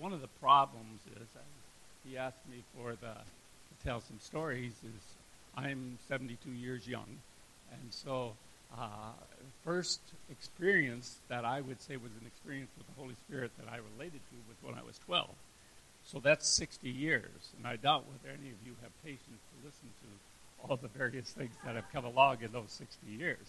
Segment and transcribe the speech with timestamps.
[0.00, 1.40] one of the problems is, uh,
[2.08, 4.72] he asked me for the to tell some stories.
[4.82, 5.02] Is
[5.56, 7.20] I'm 72 years young,
[7.70, 8.32] and so
[8.76, 9.12] uh,
[9.62, 10.00] first
[10.30, 14.20] experience that I would say was an experience with the Holy Spirit that I related
[14.30, 15.28] to was when I was 12.
[16.06, 19.88] So that's 60 years, and I doubt whether any of you have patience to listen
[20.02, 23.46] to all the various things that have come along in those 60 years.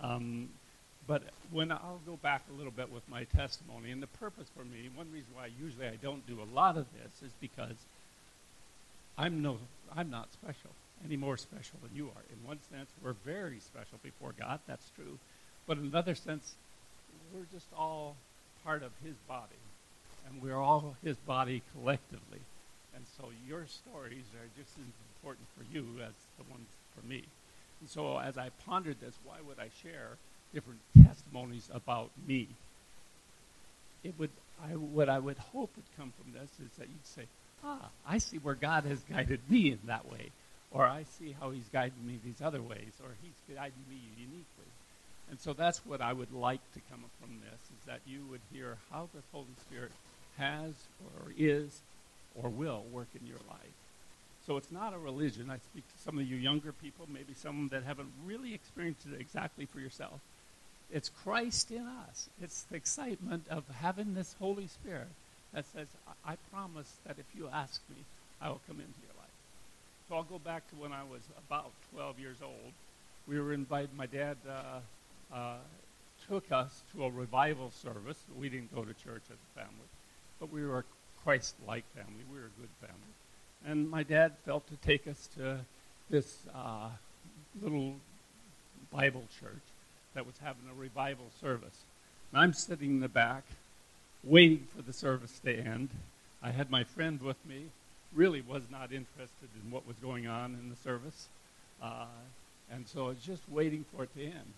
[0.00, 0.48] Um,
[1.06, 4.64] but when I'll go back a little bit with my testimony, and the purpose for
[4.64, 7.76] me, one reason why usually I don't do a lot of this is because
[9.18, 9.58] I'm no,
[9.94, 10.70] I'm not special
[11.04, 12.22] any more special than you are.
[12.32, 14.60] In one sense, we're very special before God.
[14.66, 15.18] That's true,
[15.66, 16.54] but in another sense,
[17.32, 18.16] we're just all
[18.64, 19.60] part of His body,
[20.26, 22.40] and we're all His body collectively.
[22.94, 24.84] And so your stories are just as
[25.16, 27.24] important for you as the ones for me.
[27.80, 30.16] And so as I pondered this, why would I share
[30.54, 32.48] different testimonies about me?
[34.04, 34.30] It would,
[34.62, 37.24] I, what I would hope would come from this is that you'd say,
[37.64, 40.30] ah, I see where God has guided me in that way.
[40.70, 42.92] Or I see how he's guiding me these other ways.
[43.02, 44.70] Or he's guiding me uniquely.
[45.30, 48.42] And so that's what I would like to come from this, is that you would
[48.52, 49.92] hear how the Holy Spirit
[50.36, 50.72] has
[51.04, 51.80] or is
[52.34, 53.78] or will work in your life.
[54.46, 55.48] So it's not a religion.
[55.48, 59.18] I speak to some of you younger people, maybe some that haven't really experienced it
[59.18, 60.20] exactly for yourself.
[60.94, 62.28] It's Christ in us.
[62.40, 65.08] It's the excitement of having this Holy Spirit
[65.52, 65.88] that says,
[66.24, 67.96] I promise that if you ask me,
[68.40, 69.34] I will come into your life.
[70.08, 72.72] So I'll go back to when I was about 12 years old.
[73.26, 75.56] We were invited, my dad uh, uh,
[76.28, 78.22] took us to a revival service.
[78.38, 79.88] We didn't go to church as a family,
[80.38, 80.84] but we were a
[81.24, 82.22] Christ like family.
[82.32, 83.66] We were a good family.
[83.66, 85.58] And my dad felt to take us to
[86.08, 86.90] this uh,
[87.60, 87.96] little
[88.92, 89.73] Bible church
[90.14, 91.84] that was having a revival service.
[92.32, 93.44] And I'm sitting in the back,
[94.22, 95.90] waiting for the service to end.
[96.42, 97.66] I had my friend with me,
[98.14, 101.28] really was not interested in what was going on in the service.
[101.82, 102.06] Uh,
[102.70, 104.52] and so I was just waiting for it to end.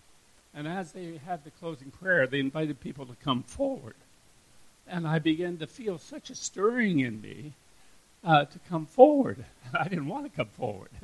[0.53, 3.95] And as they had the closing prayer, they invited people to come forward.
[4.87, 7.53] And I began to feel such a stirring in me
[8.23, 9.43] uh, to come forward.
[9.73, 10.89] I didn't want to come forward.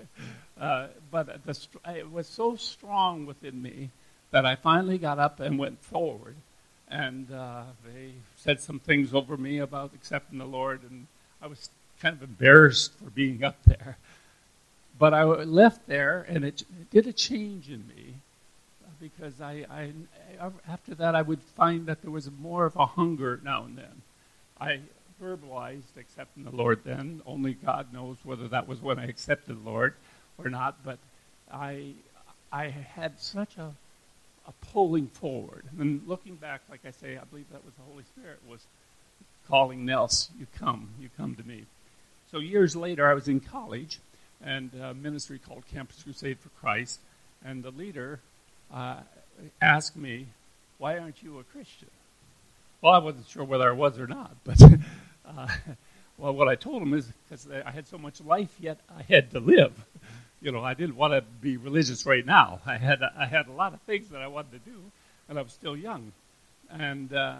[0.62, 1.60] Uh, but the,
[1.96, 3.90] it was so strong within me
[4.34, 6.36] that I finally got up and went forward.
[6.90, 11.06] And uh, they said some things over me about accepting the Lord, and
[11.40, 11.70] I was
[12.02, 13.98] kind of embarrassed for being up there.
[14.98, 18.16] But I left there, and it, it did a change in me
[19.00, 19.92] because I, I,
[20.68, 24.02] after that, I would find that there was more of a hunger now and then.
[24.60, 24.80] I
[25.22, 27.22] verbalized accepting the Lord then.
[27.26, 29.94] Only God knows whether that was when I accepted the Lord
[30.38, 30.98] or not, but
[31.52, 31.94] I,
[32.52, 33.74] I had such a
[34.48, 35.66] a pulling forward.
[35.80, 38.62] And looking back, like I say, I believe that was the Holy Spirit was
[39.48, 41.66] calling Nels, you come, you come to me.
[42.32, 44.00] So years later, I was in college,
[44.44, 47.00] and a ministry called Campus Crusade for Christ,
[47.46, 48.20] and the leader
[48.74, 48.98] uh,
[49.62, 50.28] asked me,
[50.78, 51.90] why aren't you a Christian?
[52.82, 54.62] Well, I wasn't sure whether I was or not, but
[55.26, 55.48] uh,
[56.18, 59.32] well, what I told him is because I had so much life yet I had
[59.32, 59.74] to live
[60.44, 62.60] you know, I didn't want to be religious right now.
[62.66, 64.78] I had I had a lot of things that I wanted to do,
[65.30, 66.12] and I was still young.
[66.70, 67.38] And uh,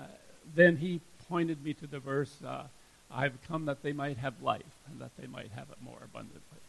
[0.56, 2.64] then he pointed me to the verse, uh,
[3.12, 6.62] "I've come that they might have life, and that they might have it more abundantly."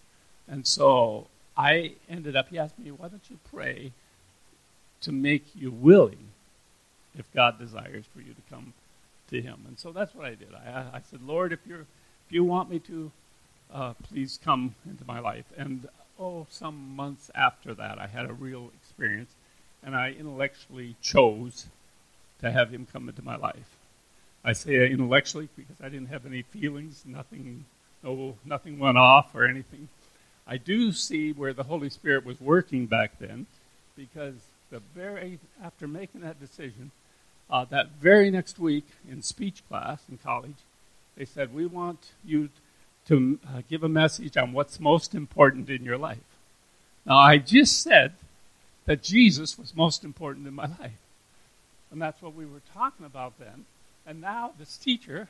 [0.49, 2.49] And so I ended up.
[2.49, 3.93] He asked me, "Why don't you pray
[5.03, 6.31] to make you willing,
[7.17, 8.75] if God desires for you to come
[9.31, 10.53] to Him?" And so that's what I did.
[10.53, 11.87] I, I said, "Lord, if you're
[12.27, 13.13] if you want me to,
[13.73, 15.87] uh, please come into my life." And
[16.19, 19.33] oh, some months after that, I had a real experience,
[19.83, 21.67] and I intellectually chose
[22.41, 23.77] to have him come into my life.
[24.45, 27.65] I say intellectually because I didn't have any feelings, nothing,
[28.03, 29.89] no, nothing went off or anything.
[30.47, 33.47] I do see where the Holy Spirit was working back then,
[33.97, 34.35] because
[34.71, 36.91] the very after making that decision,
[37.49, 40.57] uh, that very next week in speech class in college,
[41.17, 42.51] they said, "We want you
[43.07, 46.19] to uh, give a message on what's most important in your life.
[47.05, 48.13] Now, I just said
[48.87, 50.93] that Jesus was most important in my life.
[51.91, 53.67] And that's what we were talking about then.
[54.07, 55.29] And now this teacher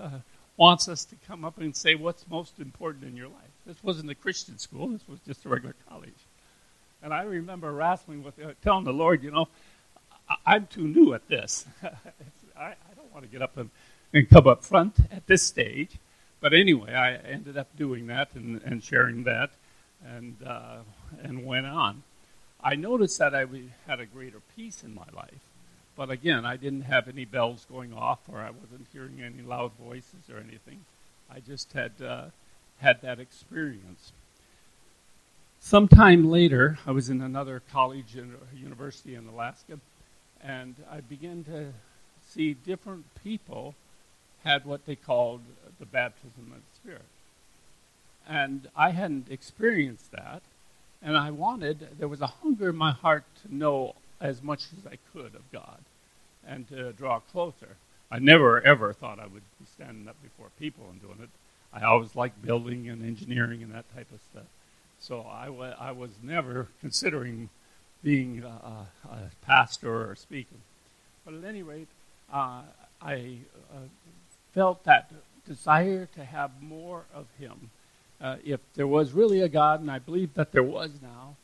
[0.00, 0.10] uh,
[0.56, 3.50] wants us to come up and say what's most important in your life.
[3.66, 6.14] This wasn't a Christian school, this was just a regular college.
[7.02, 9.48] And I remember wrestling with uh, telling the Lord, you know,
[10.46, 11.66] I, am too new at this.
[11.82, 11.88] I,
[12.58, 13.70] I, don't want to get up and,
[14.12, 15.96] and come up front at this stage.
[16.40, 19.50] But anyway, I ended up doing that and, and sharing that
[20.04, 20.78] and, uh,
[21.22, 22.02] and went on.
[22.62, 23.46] I noticed that I
[23.86, 25.40] had a greater peace in my life
[25.96, 29.72] But again, I didn't have any bells going off, or I wasn't hearing any loud
[29.78, 30.80] voices or anything.
[31.30, 32.26] I just had uh,
[32.78, 34.12] had that experience.
[35.60, 39.78] Sometime later, I was in another college and university in Alaska,
[40.42, 41.72] and I began to
[42.26, 43.74] see different people
[44.44, 45.42] had what they called
[45.78, 47.04] the baptism of the Spirit.
[48.28, 50.42] And I hadn't experienced that,
[51.02, 54.86] and I wanted, there was a hunger in my heart to know as much as
[54.86, 55.78] I could of God
[56.46, 57.76] and to draw closer.
[58.10, 61.30] I never ever thought I would be standing up before people and doing it.
[61.72, 64.46] I always liked building and engineering and that type of stuff.
[64.98, 65.48] So I,
[65.92, 67.48] was never considering
[68.02, 70.56] being a, a pastor or a speaker.
[71.24, 71.88] But at any rate,
[72.32, 72.62] uh,
[73.00, 73.38] I
[73.72, 73.86] uh,
[74.52, 75.10] felt that
[75.46, 77.70] desire to have more of Him.
[78.20, 81.36] Uh, if there was really a God, and I believe that there was now,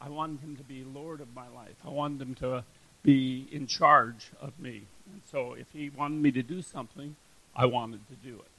[0.00, 1.76] I wanted Him to be Lord of my life.
[1.84, 2.64] I wanted Him to
[3.02, 4.82] be in charge of me.
[5.12, 7.16] And so if He wanted me to do something,
[7.54, 8.50] I wanted to do it.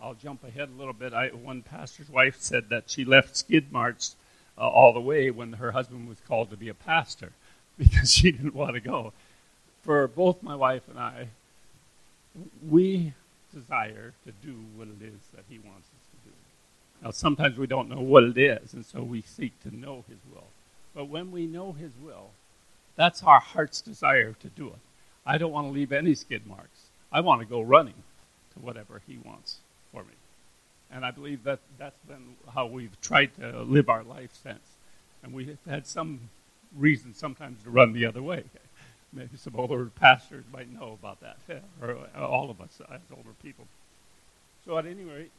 [0.00, 1.12] I'll jump ahead a little bit.
[1.12, 4.14] I, one pastor's wife said that she left skid marks
[4.56, 7.32] uh, all the way when her husband was called to be a pastor
[7.78, 9.12] because she didn't want to go.
[9.82, 11.28] For both my wife and I,
[12.68, 13.12] we
[13.54, 16.36] desire to do what it is that He wants us to do.
[17.02, 20.18] Now, sometimes we don't know what it is, and so we seek to know His
[20.32, 20.46] will.
[20.94, 22.30] But when we know His will,
[22.96, 24.80] that's our heart's desire to do it.
[25.24, 26.86] I don't want to leave any skid marks.
[27.12, 28.02] I want to go running
[28.54, 29.58] to whatever He wants
[29.92, 30.14] for me.
[30.90, 34.76] And I believe that that's been how we've tried to live our life since.
[35.22, 36.30] And we've had some
[36.76, 38.44] reason sometimes to run the other way.
[39.12, 41.38] Maybe some older pastors might know about that,
[41.82, 43.66] or all of us as older people.
[44.64, 45.30] So at any rate,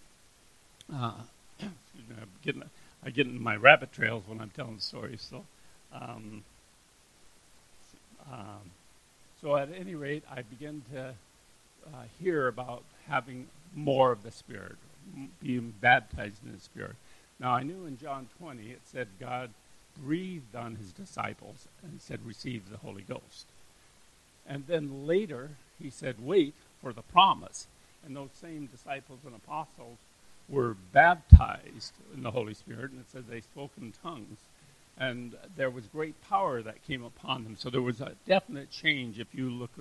[0.92, 1.14] uh,
[1.62, 2.64] I'm getting,
[3.06, 5.26] I get in my rabbit trails when I'm telling stories.
[5.30, 5.46] So,
[5.94, 6.44] um,
[8.32, 8.72] um,
[9.42, 11.14] so at any rate, I begin to
[11.88, 14.76] uh, hear about having more of the Spirit,
[15.42, 16.96] being baptized in the Spirit.
[17.40, 19.52] Now, I knew in John 20 it said God
[20.02, 23.46] breathed on his disciples and said, Receive the Holy Ghost.
[24.50, 25.52] And then later,
[25.82, 27.68] he said, Wait for the promise.
[28.06, 29.98] And those same disciples and apostles
[30.50, 34.40] were baptized in the Holy Spirit, and it says they spoke in tongues.
[34.98, 37.56] And there was great power that came upon them.
[37.58, 39.72] So there was a definite change if you look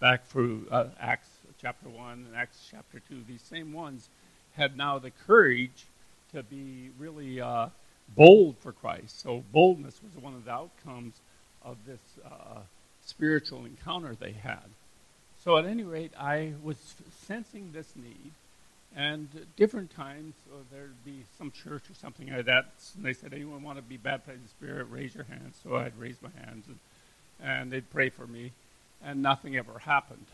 [0.00, 1.28] back through uh, Acts
[1.60, 4.08] chapter 1 and Acts chapter 2, these same ones
[4.56, 5.86] had now the courage
[6.34, 7.68] to be really uh,
[8.14, 9.20] bold for Christ.
[9.20, 11.14] So boldness was one of the outcomes
[11.62, 12.60] of this uh,
[13.06, 14.64] spiritual encounter they had.
[15.42, 16.76] So at any rate, I was
[17.26, 18.32] sensing this need,
[18.94, 22.66] and different times so there'd be some church or something like that,
[22.96, 24.88] and they said, "Anyone want to be baptized in the Spirit?
[24.90, 26.78] Raise your hand." So I'd raise my hands, and,
[27.40, 28.52] and they'd pray for me,
[29.02, 30.26] and nothing ever happened.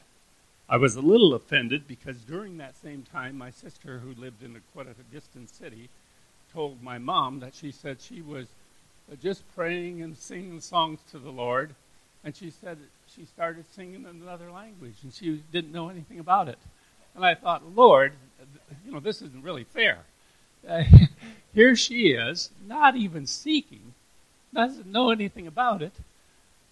[0.68, 4.56] I was a little offended because during that same time, my sister, who lived in
[4.56, 5.90] a, quite a distant city,
[6.54, 8.46] told my mom that she said she was
[9.10, 11.74] uh, just praying and singing songs to the Lord,
[12.24, 16.48] and she said she started singing in another language, and she didn't know anything about
[16.48, 16.58] it.
[17.14, 18.12] And I thought, Lord,
[18.86, 19.98] you know, this isn't really fair.
[20.68, 20.84] Uh,
[21.54, 23.94] here she is, not even seeking,
[24.54, 25.92] doesn't know anything about it,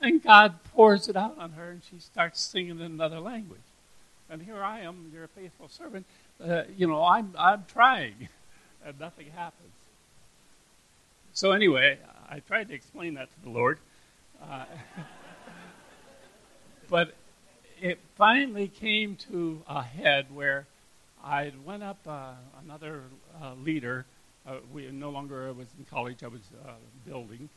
[0.01, 3.61] and God pours it out on her, and she starts singing in another language
[4.31, 6.07] and here I am, you're faithful servant.
[6.43, 8.29] Uh, you know, I'm I'm trying,
[8.85, 9.73] and nothing happens.
[11.33, 13.79] So anyway, I tried to explain that to the Lord,
[14.43, 14.65] uh,
[16.91, 17.15] but
[17.81, 20.67] it finally came to a head where
[21.25, 22.33] I went up uh,
[22.63, 23.05] another
[23.43, 24.05] uh, leader.
[24.47, 26.73] Uh, we no longer was in college; I was uh,
[27.07, 27.49] building,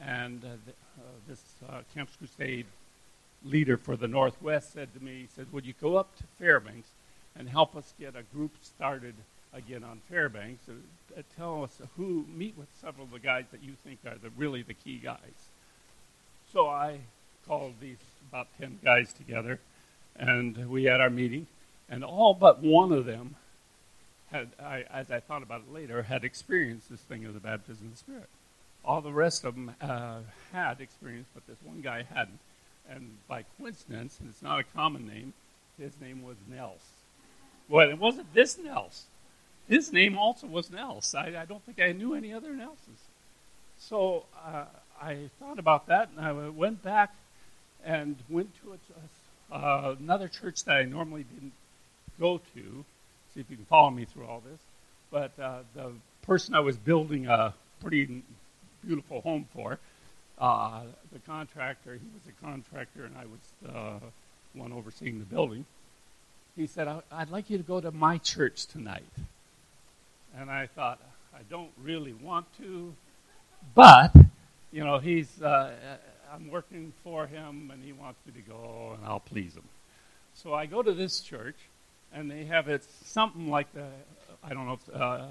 [0.00, 0.76] and th-
[1.26, 1.40] this
[1.94, 2.66] Campus Crusade
[3.44, 6.88] leader for the Northwest said to me, he said, Would you go up to Fairbanks
[7.36, 9.14] and help us get a group started
[9.52, 10.68] again on Fairbanks?
[10.68, 14.30] Uh, tell us who, meet with several of the guys that you think are the,
[14.36, 15.50] really the key guys.
[16.52, 17.00] So I
[17.46, 19.60] called these about 10 guys together,
[20.16, 21.46] and we had our meeting,
[21.88, 23.36] and all but one of them
[24.30, 27.86] had, I, as I thought about it later, had experienced this thing of the baptism
[27.86, 28.28] of the Spirit.
[28.84, 30.20] All the rest of them uh,
[30.52, 32.38] had experience, but this one guy hadn't
[32.88, 35.32] and by coincidence, and it's not a common name,
[35.78, 36.80] his name was Nels.
[37.68, 39.04] Well, it wasn't this Nels.
[39.68, 41.14] His name also was Nels.
[41.14, 43.08] I, I don't think I knew any other Nelses.
[43.78, 44.64] So uh,
[45.00, 47.14] I thought about that, and I went back
[47.84, 48.78] and went to
[49.52, 51.52] a, uh, another church that I normally didn't
[52.18, 52.84] go to.
[53.34, 54.60] See if you can follow me through all this.
[55.10, 58.22] But uh, the person I was building a pretty
[58.84, 59.78] beautiful home for
[60.38, 65.64] uh, the contractor, he was a contractor, and I was the one overseeing the building.
[66.56, 69.04] He said, I'd like you to go to my church tonight.
[70.36, 70.98] And I thought,
[71.34, 72.94] I don't really want to,
[73.74, 74.14] but,
[74.70, 75.72] you know, he's, uh,
[76.32, 79.68] I'm working for him, and he wants me to go, and I'll please him.
[80.34, 81.56] So I go to this church,
[82.12, 83.84] and they have it something like the,
[84.42, 85.26] I don't know if uh,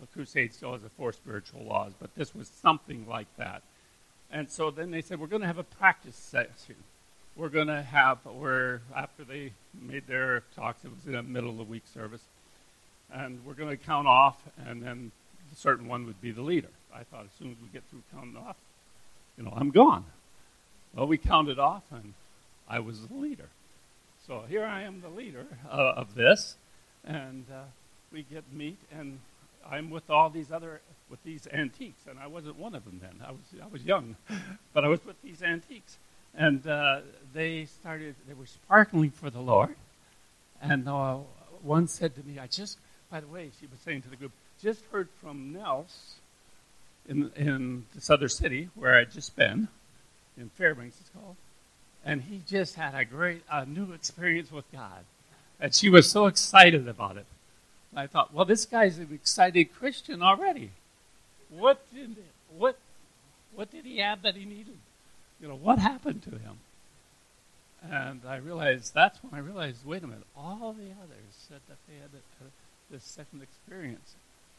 [0.00, 3.62] the Crusade still has the four spiritual laws, but this was something like that.
[4.32, 6.76] And so then they said, we're going to have a practice session.
[7.36, 11.50] We're going to have, where after they made their talks, it was in the middle
[11.50, 12.22] of the week service,
[13.12, 15.12] and we're going to count off, and then
[15.52, 16.70] a certain one would be the leader.
[16.92, 18.56] I thought as soon as we get through counting off,
[19.36, 20.04] you know, I'm gone.
[20.94, 22.14] Well, we counted off, and
[22.68, 23.48] I was the leader.
[24.26, 26.56] So here I am, the leader uh, of this,
[27.04, 27.64] and uh,
[28.12, 29.18] we get meet, and
[29.68, 33.26] I'm with all these other with these antiques, and I wasn't one of them then.
[33.26, 34.16] I was I was young,
[34.72, 35.96] but I was with these antiques,
[36.34, 37.00] and uh,
[37.32, 38.14] they started.
[38.28, 39.74] They were sparkling for the Lord,
[40.60, 41.18] and uh,
[41.62, 42.78] one said to me, "I just."
[43.10, 46.14] By the way, she was saying to the group, "Just heard from Nels
[47.08, 49.68] in in this other city where I'd just been,
[50.36, 51.36] in Fairbanks, it's called,
[52.04, 55.04] and he just had a great a new experience with God,
[55.60, 57.26] and she was so excited about it."
[57.90, 60.70] And I thought, well, this guy's an excited Christian already.
[61.50, 62.16] What did
[62.56, 62.78] what
[63.54, 64.78] what did he have that he needed?
[65.40, 66.58] You know, what happened to him?
[67.90, 71.78] And I realized that's when I realized, wait a minute, all the others said that
[71.88, 72.48] they had a, a,
[72.92, 74.14] this second experience,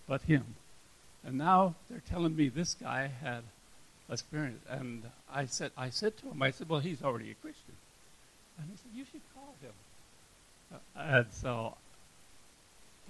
[0.07, 0.43] but him.
[1.25, 3.43] And now they're telling me this guy had
[4.09, 4.61] experience.
[4.69, 5.03] And
[5.33, 7.75] I said, I said to him, I said, well, he's already a Christian.
[8.57, 9.73] And he said, you should call him.
[10.73, 11.75] Uh, and so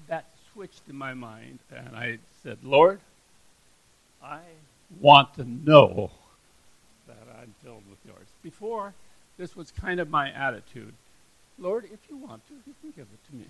[0.08, 3.00] that switched in my mind, and I said, Lord,
[4.24, 4.40] I
[5.02, 6.12] want to know
[7.08, 8.28] that I'm filled with yours.
[8.42, 8.94] Before,
[9.38, 10.94] this was kind of my attitude.
[11.58, 13.46] Lord, if you want to, you can give it to me.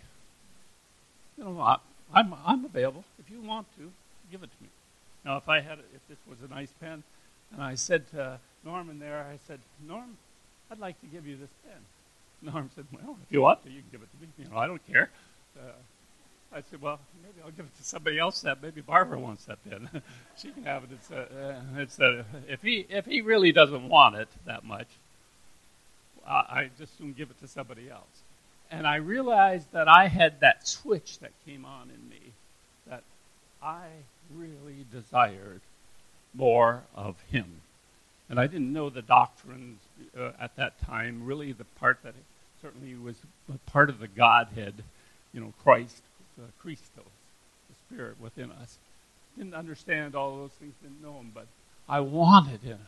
[1.37, 1.77] You know, I,
[2.13, 3.03] I'm, I'm available.
[3.19, 3.91] If you want to,
[4.33, 4.69] give it to me.
[5.23, 7.03] Now, if I had, if this was a nice pen,
[7.51, 10.17] and I said to Norman there, I said, Norm,
[10.71, 12.51] I'd like to give you this pen.
[12.51, 14.27] Norm said, well, if you want to, you can give it to me.
[14.39, 15.11] You know, I don't care.
[15.55, 15.71] Uh,
[16.51, 18.41] I said, well, maybe I'll give it to somebody else.
[18.41, 19.87] That maybe Barbara wants that pen.
[20.37, 20.89] she can have it.
[20.93, 24.87] It's a, uh, it's a, if he if he really doesn't want it that much,
[26.27, 28.23] I, I just soon give it to somebody else.
[28.69, 32.33] And I realized that I had that switch that came on in me,
[32.87, 33.03] that
[33.61, 33.85] I
[34.33, 35.61] really desired
[36.33, 37.61] more of him.
[38.29, 39.79] And I didn't know the doctrines
[40.17, 41.25] uh, at that time.
[41.25, 42.15] Really, the part that
[42.61, 43.15] certainly was
[43.65, 44.73] part of the Godhead,
[45.33, 46.01] you know, Christ
[46.39, 47.03] uh, Christos,
[47.69, 48.77] the Spirit within us.
[49.37, 51.47] Didn't understand all those things, didn't know Him, but
[51.87, 52.79] I wanted Him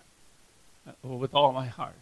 [0.87, 1.93] uh, with all my heart.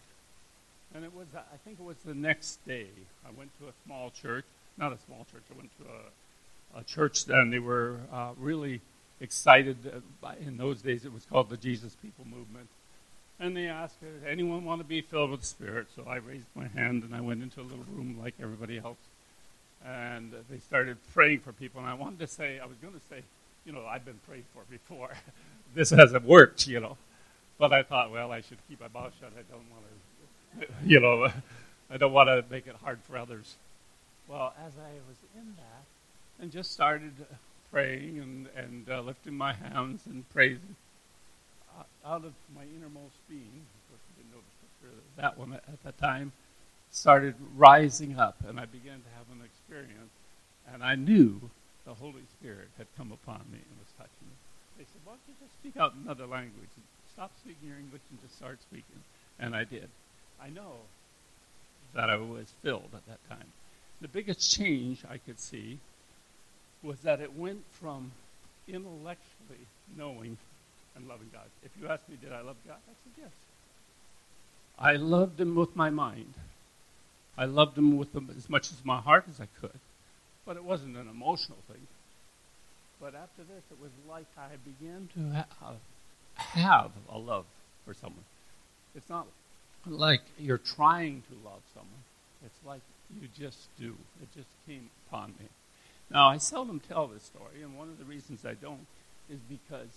[0.94, 2.86] And it was, I think it was the next day.
[3.26, 4.44] I went to a small church,
[4.76, 5.42] not a small church.
[5.52, 5.84] I went to
[6.78, 8.80] a, a church, and they were uh, really
[9.20, 10.02] excited.
[10.44, 12.68] In those days, it was called the Jesus People Movement.
[13.40, 16.46] And they asked, "Does anyone want to be filled with the Spirit?" So I raised
[16.54, 18.98] my hand, and I went into a little room like everybody else
[19.84, 21.80] and they started praying for people.
[21.80, 23.22] And I wanted to say, I was going to say,
[23.64, 25.10] you know, I've been prayed for before.
[25.74, 26.96] this hasn't worked, you know.
[27.58, 29.32] But I thought, well, I should keep my mouth shut.
[29.38, 29.84] I don't want
[30.60, 31.28] to, you know,
[31.90, 33.56] I don't want to make it hard for others.
[34.26, 37.12] Well, as I was in that, and just started
[37.74, 40.76] praying and, and uh, lifting my hands and praising,
[41.76, 45.52] uh, out of my innermost being, of course, I didn't know the scripture, that one
[45.54, 46.30] at that time,
[46.92, 50.14] started rising up, and I began to have an experience,
[50.72, 51.50] and I knew
[51.84, 54.36] the Holy Spirit had come upon me and was touching me.
[54.78, 56.70] They said, Why don't you just speak out another language?
[57.12, 59.02] Stop speaking your English and just start speaking.
[59.40, 59.88] And I did.
[60.40, 60.74] I know
[61.92, 63.50] that I was filled at that time.
[64.00, 65.80] The biggest change I could see
[66.84, 68.12] was that it went from
[68.68, 70.36] intellectually knowing
[70.94, 71.46] and loving God.
[71.64, 72.76] If you ask me, did I love God?
[72.76, 73.30] I said yes.
[74.78, 76.34] I loved Him with my mind.
[77.36, 79.78] I loved him with as much as my heart as I could,
[80.46, 81.86] but it wasn't an emotional thing.
[83.00, 85.74] But after this, it was like I began to ha-
[86.36, 87.44] have a love
[87.84, 88.24] for someone.
[88.94, 89.26] It's not
[89.86, 92.04] like you're trying to love someone.
[92.46, 92.82] It's like
[93.20, 93.96] you just do.
[94.22, 95.46] It just came upon me.
[96.10, 98.86] Now, I seldom tell this story, and one of the reasons I don't
[99.30, 99.88] is because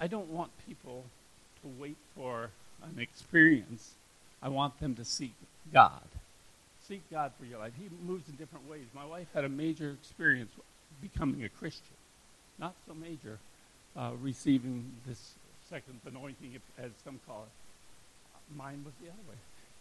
[0.00, 1.04] I don't want people
[1.62, 2.50] to wait for
[2.82, 3.92] an experience.
[4.42, 5.32] I want them to seek
[5.72, 6.02] God
[6.86, 7.72] seek God for your life.
[7.78, 8.84] He moves in different ways.
[8.94, 10.50] My wife had a major experience
[11.00, 11.96] becoming a Christian,
[12.58, 13.38] not so major,
[13.96, 15.34] uh, receiving this
[15.68, 18.56] second anointing, as some call it.
[18.56, 19.36] Mine was the other way.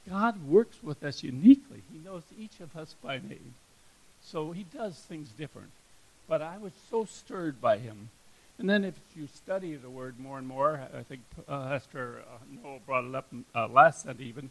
[0.09, 1.81] God works with us uniquely.
[1.91, 3.53] He knows each of us by name.
[4.25, 5.71] So he does things different.
[6.27, 8.09] But I was so stirred by him.
[8.57, 12.37] And then if you study the word more and more, I think uh, Esther uh,
[12.63, 14.49] Noel brought it up uh, last Sunday even,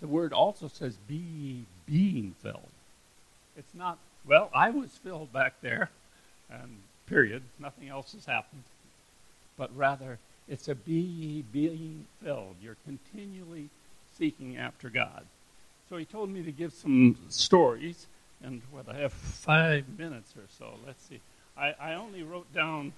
[0.00, 2.68] the word also says be being filled.
[3.56, 5.90] It's not, well, I was filled back there,
[6.50, 7.42] and period.
[7.58, 8.64] Nothing else has happened.
[9.56, 12.56] But rather, it's a be being filled.
[12.62, 13.70] You're continually
[14.18, 15.24] seeking after God.
[15.88, 18.06] So he told me to give some stories,
[18.42, 20.74] and what I have five minutes or so.
[20.86, 21.20] Let's see.
[21.56, 22.92] I, I only wrote down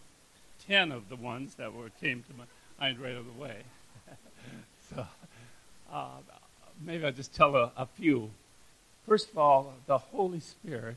[0.67, 2.45] ten of the ones that were came to my
[2.81, 3.63] mind right away.
[4.95, 5.07] so
[5.93, 6.09] uh,
[6.85, 8.31] maybe I'll just tell a, a few.
[9.07, 10.97] First of all, the Holy Spirit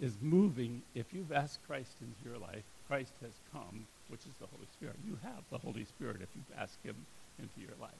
[0.00, 0.82] is moving.
[0.94, 4.96] If you've asked Christ into your life, Christ has come, which is the Holy Spirit.
[5.06, 6.96] You have the Holy Spirit if you've asked Him
[7.38, 7.90] into your life.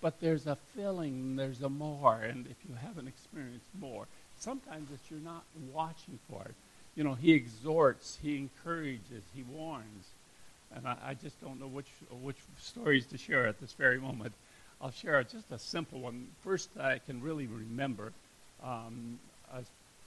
[0.00, 4.06] But there's a filling, there's a more, and if you haven't experienced more,
[4.38, 6.54] sometimes it's you're not watching for it.
[6.94, 10.06] You know, He exhorts, He encourages, He warns.
[10.74, 11.90] And I, I just don't know which,
[12.22, 14.32] which stories to share at this very moment.
[14.80, 16.28] I'll share just a simple one.
[16.42, 18.12] First, I can really remember.
[18.62, 19.18] Um,
[19.52, 19.60] I,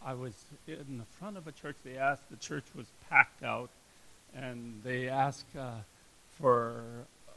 [0.05, 0.33] I was
[0.67, 1.75] in the front of a church.
[1.83, 3.69] They asked, the church was packed out,
[4.35, 5.71] and they asked uh,
[6.39, 6.83] for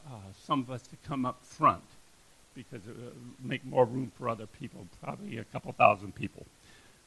[0.07, 0.11] uh,
[0.45, 1.83] some of us to come up front
[2.55, 6.45] because it would make more room for other people, probably a couple thousand people.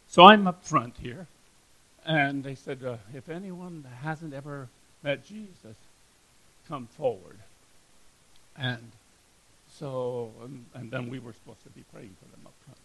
[0.08, 1.26] So I'm up front here,
[2.04, 4.68] and they said, uh, if anyone hasn't ever
[5.02, 5.76] met Jesus,
[6.68, 7.38] come forward.
[8.56, 8.92] And
[9.78, 12.78] so, and, and, then we were supposed to be praying for them up front.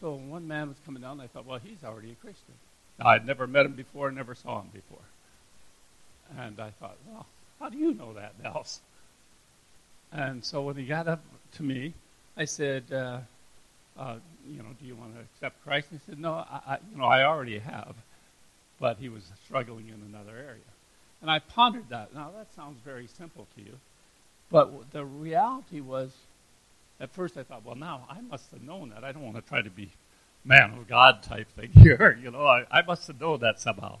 [0.00, 2.54] So one man was coming down, and I thought, well, he's already a Christian.
[3.00, 4.98] I'd never met him before, never saw him before.
[6.38, 7.26] And I thought, well,
[7.60, 8.80] how do you know that, Nels?
[10.12, 11.22] And so when he got up
[11.54, 11.94] to me,
[12.36, 13.20] I said, uh,
[13.98, 14.16] uh,
[14.48, 15.88] you know, do you want to accept Christ?
[15.90, 17.94] And he said, no, I, I, you know, I already have.
[18.78, 20.60] But he was struggling in another area.
[21.22, 22.14] And I pondered that.
[22.14, 23.78] Now, that sounds very simple to you.
[24.50, 26.12] But the reality was,
[27.00, 29.02] at first I thought, well, now I must have known that.
[29.02, 29.90] I don't want to try to be
[30.44, 32.18] man of God type thing here.
[32.22, 33.98] You know, I, I must have known that somehow.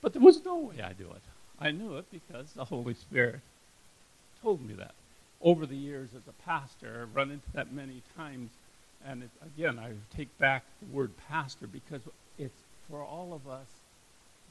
[0.00, 1.22] But there was no way I do it.
[1.58, 3.40] I knew it because the Holy Spirit
[4.42, 4.94] told me that.
[5.40, 8.50] Over the years as a pastor, I've run into that many times.
[9.06, 12.00] And it, again, I take back the word pastor because
[12.38, 13.66] it's for all of us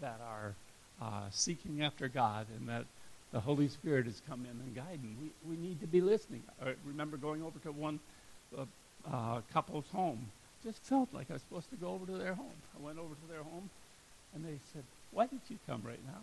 [0.01, 0.53] that are
[1.01, 2.85] uh, seeking after God and that
[3.31, 5.17] the Holy Spirit has come in and guiding.
[5.21, 6.43] We, we need to be listening.
[6.63, 7.99] I remember going over to one
[8.57, 8.65] uh,
[9.11, 10.27] uh, couple's home.
[10.63, 12.55] Just felt like I was supposed to go over to their home.
[12.77, 13.69] I went over to their home,
[14.33, 16.21] and they said, "Why did you come right now?"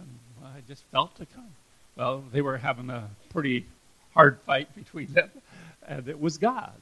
[0.00, 1.48] And I just felt to come.
[1.96, 3.66] Well, they were having a pretty
[4.14, 5.30] hard fight between them,
[5.88, 6.72] and it was God.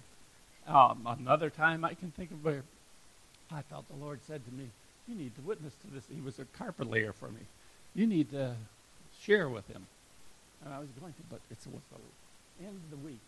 [0.66, 2.62] Um, another time I can think of where
[3.50, 4.70] I felt the Lord said to me,
[5.06, 7.40] "You need to witness to this." He was a carpet layer for me.
[7.94, 8.56] You need to
[9.20, 9.86] share with him.
[10.64, 11.82] And I was going to, but it was
[12.58, 13.20] the end of the week,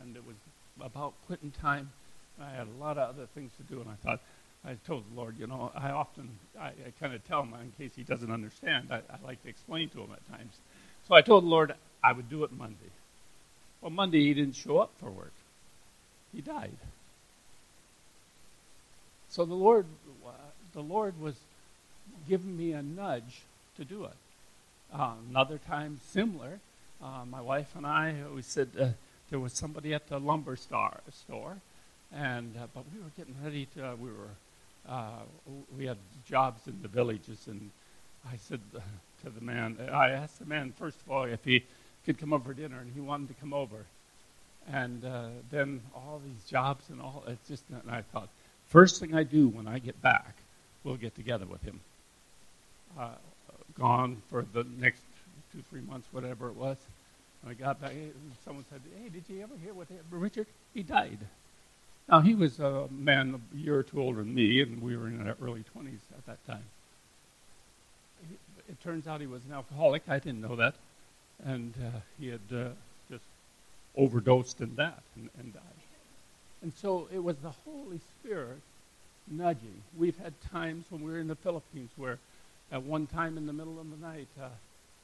[0.00, 0.36] and it was
[0.80, 1.90] about quitting time.
[2.40, 4.20] I had a lot of other things to do, and I thought,
[4.64, 7.72] I told the Lord, you know, I often, I, I kind of tell him in
[7.78, 8.88] case he doesn't understand.
[8.90, 10.54] I, I like to explain to him at times.
[11.06, 12.90] So I told the Lord I would do it Monday.
[13.80, 15.32] Well, Monday he didn't show up for work.
[16.34, 16.76] He died.
[19.28, 19.86] So the Lord,
[20.74, 21.34] the Lord was
[22.28, 23.42] giving me a nudge
[23.76, 24.16] to do it.
[24.92, 26.58] Uh, another time, similar,
[27.02, 28.88] uh, my wife and I, we said uh,
[29.30, 31.56] there was somebody at the lumber star, store,
[32.14, 33.88] and uh, but we were getting ready to.
[33.88, 34.34] Uh, we were
[34.88, 35.22] uh,
[35.76, 35.96] we had
[36.28, 37.70] jobs in the villages, and
[38.30, 38.60] I said
[39.24, 41.64] to the man, I asked the man first of all if he
[42.04, 43.86] could come over for dinner, and he wanted to come over.
[44.70, 45.02] And
[45.50, 48.28] then all these jobs and all, it's just, and I thought,
[48.68, 50.34] first thing I do when I get back,
[50.84, 51.80] we'll get together with him.
[52.98, 53.10] Uh,
[53.78, 55.02] gone for the next
[55.52, 56.76] two, three months, whatever it was.
[57.42, 57.92] When I got back,
[58.44, 60.46] someone said, "Hey, did you ever hear what Richard?
[60.74, 61.18] He died."
[62.08, 65.08] Now he was a man a year or two older than me, and we were
[65.08, 66.64] in our early twenties at that time.
[68.68, 70.02] It turns out he was an alcoholic.
[70.08, 70.74] I didn't know that,
[71.44, 72.68] and uh, he had uh,
[73.96, 75.62] overdosed in that and, and died.
[76.62, 78.60] And so it was the Holy Spirit
[79.30, 79.82] nudging.
[79.96, 82.18] We've had times when we were in the Philippines where
[82.70, 84.48] at one time in the middle of the night, uh,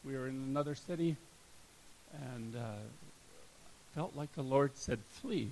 [0.04, 1.16] we were in another city
[2.34, 2.60] and uh,
[3.94, 5.50] felt like the Lord said, Flee.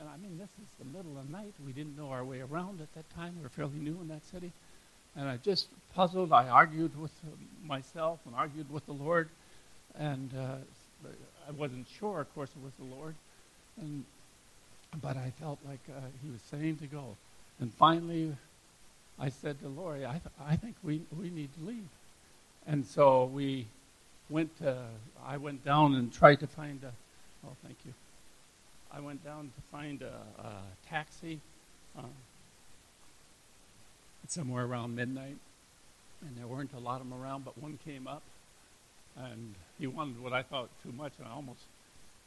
[0.00, 1.52] And I mean, this is the middle of the night.
[1.64, 3.34] We didn't know our way around at that time.
[3.36, 4.50] We were fairly new in that city.
[5.14, 6.32] And I just puzzled.
[6.32, 7.12] I argued with
[7.64, 9.28] myself and argued with the Lord.
[9.96, 10.56] and uh,
[11.46, 12.20] I wasn't sure.
[12.20, 13.14] Of course, it was the Lord,
[13.80, 14.04] and
[15.02, 17.16] but I felt like uh, He was saying to go.
[17.60, 18.34] And finally,
[19.18, 21.88] I said to Lori, I, th- I think we, we need to leave.
[22.66, 23.66] And so we
[24.28, 24.76] went to,
[25.24, 26.92] I went down and tried to find a,
[27.46, 27.92] oh, thank you.
[28.92, 30.52] I went down to find a, a
[30.88, 31.40] taxi
[31.96, 32.02] uh,
[34.28, 35.36] somewhere around midnight.
[36.20, 38.22] And there weren't a lot of them around, but one came up.
[39.16, 41.60] And he wanted what I thought too much, and I almost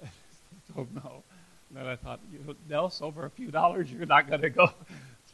[0.76, 1.24] him no.
[1.70, 4.72] And then I thought, you know, over a few dollars, you're not going to go.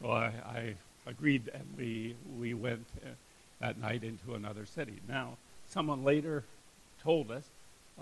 [0.02, 0.74] So I, I
[1.06, 3.10] agreed, and we we went uh,
[3.60, 4.98] that night into another city.
[5.08, 5.36] Now,
[5.68, 6.42] someone later
[7.00, 7.44] told us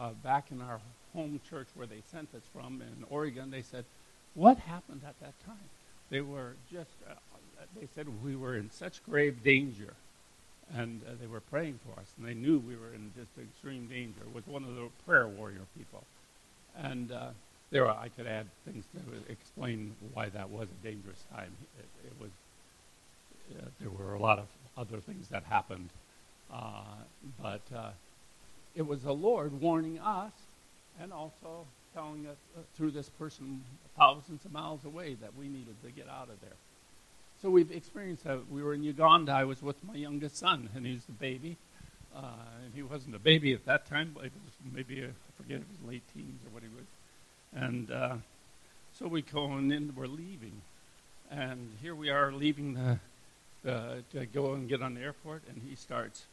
[0.01, 0.81] uh, back in our
[1.13, 3.85] home church where they sent us from in Oregon, they said,
[4.33, 5.69] "What happened at that time?"
[6.09, 6.91] They were just.
[7.07, 7.13] Uh,
[7.79, 9.95] they said we were in such grave danger,
[10.75, 13.87] and uh, they were praying for us, and they knew we were in just extreme
[13.87, 14.21] danger.
[14.27, 16.05] It was one of the prayer warrior people,
[16.77, 17.29] and uh,
[17.71, 21.53] there, are, I could add things to explain why that was a dangerous time.
[21.79, 22.31] It, it was
[23.59, 24.47] uh, there were a lot of
[24.77, 25.91] other things that happened,
[26.53, 26.83] uh,
[27.43, 27.91] but uh,
[28.75, 30.33] it was the Lord warning us,
[31.01, 33.63] and also telling us uh, through this person
[33.99, 36.57] thousands of miles away that we needed to get out of there.
[37.43, 38.49] So we've experienced that.
[38.51, 39.33] We were in Uganda.
[39.33, 41.57] I was with my youngest son, and he's the baby.
[42.15, 42.23] Uh,
[42.65, 45.57] and he wasn't a baby at that time, but it was maybe, a, I forget
[45.57, 46.87] if it was late teens or what he was
[47.55, 48.17] and uh,
[48.99, 50.63] so we go in, we're leaving.
[51.31, 52.99] And here we are leaving the,
[53.63, 56.25] the, to go and get on the airport, and he starts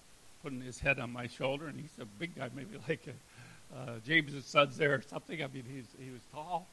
[0.43, 3.93] putting his head on my shoulder, and he's a big guy, maybe like a, uh,
[4.05, 5.43] James' son's there or something.
[5.43, 6.67] I mean, he's, he was tall.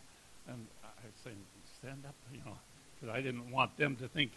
[0.48, 1.36] And I was saying,
[1.80, 2.56] stand up, you know,
[3.00, 4.32] because I didn't want them to think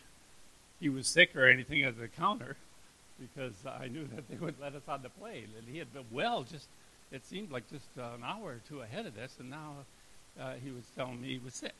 [0.79, 2.55] he was sick or anything at the counter
[3.19, 5.49] because I knew that they would let us on the plane.
[5.57, 6.67] And he had been well just,
[7.11, 9.73] it seemed like just an hour or two ahead of this, and now
[10.39, 11.75] uh, he was telling me he was sick.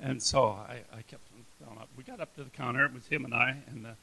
[0.00, 1.22] And so I, I kept
[1.64, 1.88] going up.
[1.96, 2.84] We got up to the counter.
[2.84, 3.94] It was him and I, and the,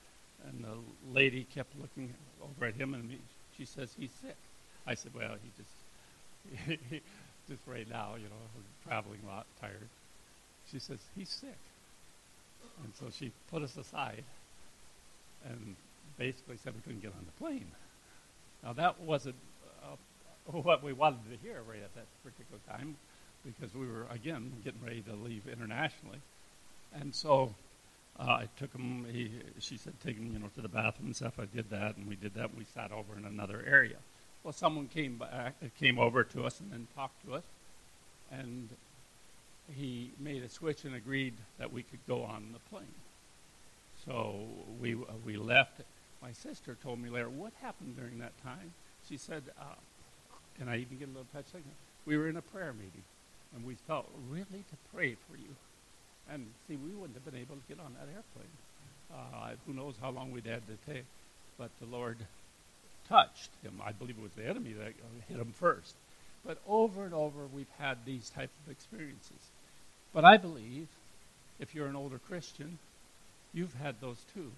[0.47, 3.17] and the lady kept looking over at him, and me,
[3.57, 4.37] she says, he's sick.
[4.87, 6.79] I said, well, he just,
[7.49, 9.89] just right now, you know, traveling a lot, tired.
[10.71, 11.57] She says, he's sick.
[12.83, 14.23] And so she put us aside
[15.45, 15.75] and
[16.17, 17.71] basically said we couldn't get on the plane.
[18.63, 19.35] Now, that wasn't
[19.83, 19.95] uh,
[20.51, 22.95] what we wanted to hear right at that particular time
[23.45, 26.19] because we were again getting ready to leave internationally,
[26.93, 27.53] and so
[28.19, 29.05] uh, I took him.
[29.09, 31.39] He, she said, take him, you know, to the bathroom and stuff.
[31.39, 32.49] I did that, and we did that.
[32.49, 33.95] And we sat over in another area.
[34.43, 37.43] Well, someone came back, came over to us, and then talked to us,
[38.31, 38.69] and
[39.75, 42.87] he made a switch and agreed that we could go on the plane.
[44.05, 44.47] So
[44.81, 45.81] we uh, we left.
[46.21, 48.73] My sister told me later what happened during that time.
[49.07, 49.75] She said, uh,
[50.59, 51.63] and I even get a little touch like
[52.05, 53.03] We were in a prayer meeting,
[53.55, 55.55] and we felt really to pray for you.
[56.31, 58.53] And see, we wouldn't have been able to get on that airplane.
[59.11, 61.05] Uh, who knows how long we'd had to take,
[61.57, 62.17] but the Lord
[63.07, 63.81] touched him.
[63.83, 64.93] I believe it was the enemy that
[65.27, 65.95] hit him first.
[66.45, 69.49] But over and over, we've had these type of experiences.
[70.13, 70.87] But I believe,
[71.59, 72.79] if you're an older Christian,
[73.53, 74.51] you've had those too.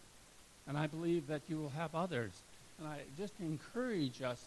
[0.67, 2.31] And I believe that you will have others.
[2.79, 4.45] And I just encourage us.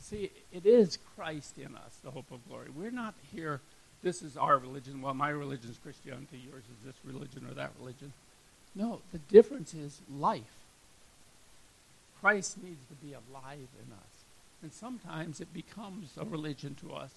[0.00, 2.68] See, it is Christ in us, the hope of glory.
[2.74, 3.60] We're not here
[4.02, 5.02] this is our religion.
[5.02, 6.40] Well, my religion is Christianity.
[6.48, 8.12] Yours is this religion or that religion.
[8.74, 10.42] No, the difference is life.
[12.20, 14.24] Christ needs to be alive in us.
[14.62, 17.10] And sometimes it becomes a religion to us.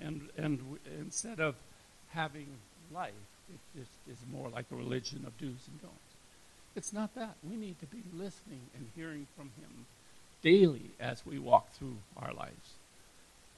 [0.00, 1.56] And, and w- instead of
[2.10, 2.46] having
[2.92, 3.12] life,
[3.52, 6.14] it just is more like a religion of do's and don'ts.
[6.76, 7.34] It's not that.
[7.48, 9.86] We need to be listening and hearing from Him
[10.42, 12.74] daily as we walk through our lives.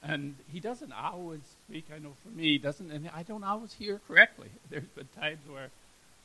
[0.03, 1.85] And he doesn't always speak.
[1.95, 4.49] I know for me, he doesn't, and I don't always hear correctly.
[4.71, 5.69] There's been times where,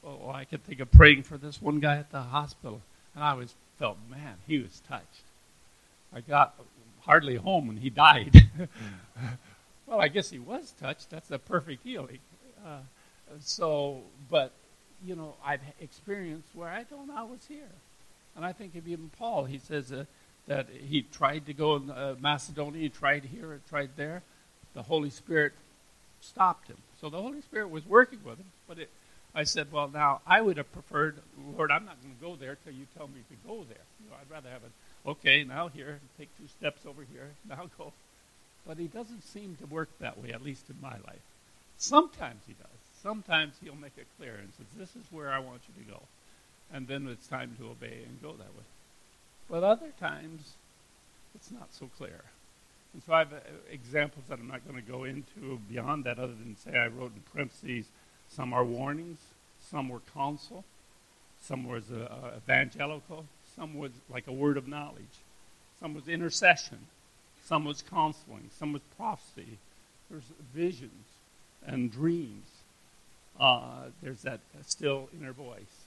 [0.06, 2.82] oh, I can think of praying for this one guy at the hospital,
[3.14, 5.24] and I always felt, man, he was touched.
[6.14, 6.56] I got
[7.02, 8.48] hardly home when he died.
[9.86, 11.10] well, I guess he was touched.
[11.10, 12.20] That's a perfect healing.
[12.66, 12.80] Uh,
[13.40, 14.52] so, but
[15.06, 17.68] you know, I've experienced where I don't always hear,
[18.36, 19.46] and I think of even Paul.
[19.46, 19.92] He says.
[19.92, 20.06] Uh,
[20.48, 24.22] that he tried to go in uh, Macedonia, he tried here, tried there.
[24.74, 25.54] The Holy Spirit
[26.22, 26.78] stopped him.
[27.02, 28.90] So the Holy Spirit was working with him, but it,
[29.34, 31.18] I said, well, now I would have preferred,
[31.56, 33.86] Lord, I'm not going to go there till you tell me to go there.
[34.04, 34.72] You know, I'd rather have it.
[35.08, 37.94] Okay, now here, take two steps over here, now go.
[38.68, 41.22] But he doesn't seem to work that way, at least in my life.
[41.78, 42.95] Sometimes he does.
[43.02, 46.02] Sometimes he'll make it clear and says, this is where I want you to go.
[46.74, 48.66] And then it's time to obey and go that way.
[49.50, 50.54] But other times,
[51.36, 52.22] it's not so clear.
[52.94, 56.18] And so I have uh, examples that I'm not going to go into beyond that,
[56.18, 57.86] other than say I wrote in parentheses
[58.30, 59.20] some are warnings,
[59.62, 60.64] some were counsel,
[61.42, 65.22] some was uh, uh, evangelical, some was like a word of knowledge,
[65.80, 66.80] some was intercession,
[67.44, 69.58] some was counseling, some was prophecy.
[70.10, 71.06] There's visions
[71.66, 72.46] and dreams.
[73.40, 75.84] Uh, there's that still inner voice.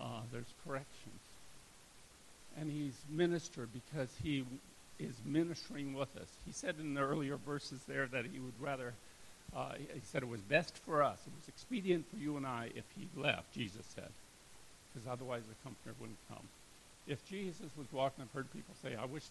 [0.00, 1.20] Uh, there's corrections.
[2.58, 4.44] And he's ministered because he
[4.98, 6.28] is ministering with us.
[6.46, 8.94] He said in the earlier verses there that he would rather,
[9.54, 12.70] uh, he said it was best for us, it was expedient for you and I
[12.74, 14.08] if he left, Jesus said,
[14.92, 16.46] because otherwise the Comforter wouldn't come.
[17.06, 19.24] If Jesus was walking, I've heard people say, I wish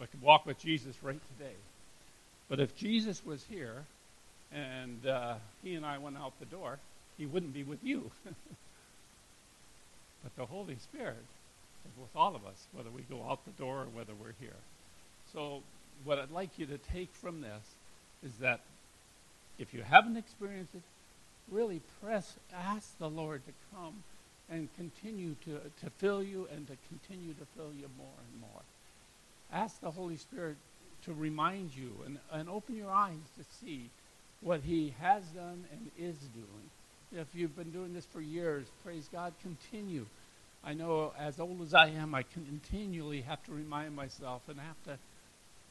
[0.00, 1.54] I could walk with Jesus right today.
[2.48, 3.84] But if Jesus was here
[4.54, 6.78] and uh, he and I went out the door,
[7.18, 8.10] he wouldn't be with you.
[10.22, 11.24] but the Holy Spirit
[11.84, 14.56] is with all of us, whether we go out the door or whether we're here.
[15.32, 15.62] So,
[16.04, 17.62] what I'd like you to take from this
[18.24, 18.60] is that
[19.58, 20.82] if you haven't experienced it,
[21.50, 24.02] really press, ask the Lord to come
[24.50, 28.62] and continue to, to fill you and to continue to fill you more and more.
[29.52, 30.56] Ask the Holy Spirit
[31.04, 33.90] to remind you and, and open your eyes to see
[34.40, 36.70] what He has done and is doing.
[37.12, 40.06] If you've been doing this for years, praise God, continue.
[40.64, 44.82] I know as old as I am, I continually have to remind myself and have
[44.86, 44.98] to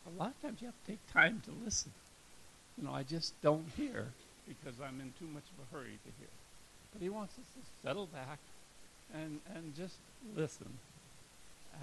[0.06, 1.92] a lot of times you have to take time to listen.
[2.78, 4.08] You know, I just don't hear
[4.48, 6.30] because I'm in too much of a hurry to hear.
[6.92, 8.40] But he wants us to settle back
[9.14, 9.96] and, and just
[10.36, 10.70] listen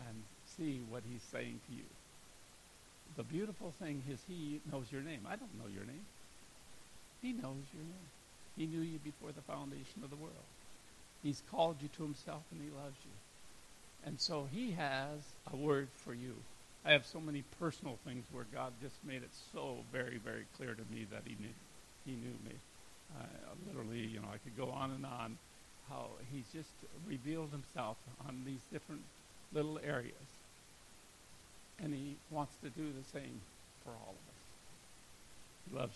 [0.06, 0.22] and
[0.56, 1.84] see what he's saying to you.
[3.16, 5.20] The beautiful thing is he knows your name.
[5.26, 6.04] I don't know your name.
[7.22, 8.10] He knows your name.
[8.56, 10.34] He knew you before the foundation of the world.
[11.22, 13.12] He's called you to himself and he loves you.
[14.06, 15.20] And so he has
[15.52, 16.34] a word for you.
[16.84, 20.74] I have so many personal things where God just made it so very, very clear
[20.74, 21.52] to me that He knew,
[22.06, 22.56] He knew me.
[23.18, 23.24] Uh,
[23.68, 25.36] literally, you know, I could go on and on
[25.90, 26.70] how He's just
[27.06, 29.02] revealed Himself on these different
[29.52, 30.14] little areas,
[31.82, 33.40] and He wants to do the same
[33.84, 34.40] for all of us.
[35.68, 35.88] He loves